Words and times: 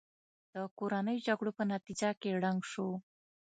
د 0.53 0.55
کورنیو 0.77 1.23
جګړو 1.27 1.51
په 1.59 1.63
نتیجه 1.73 2.09
کې 2.19 2.37
ړنګ 2.41 2.59
شو. 2.71 2.89